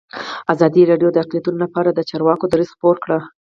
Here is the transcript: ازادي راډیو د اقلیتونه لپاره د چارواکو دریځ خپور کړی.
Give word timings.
ازادي 0.53 0.81
راډیو 0.91 1.09
د 1.13 1.17
اقلیتونه 1.23 1.57
لپاره 1.65 1.89
د 1.91 1.99
چارواکو 2.09 2.45
دریځ 2.53 2.69
خپور 2.75 2.95
کړی. 3.03 3.19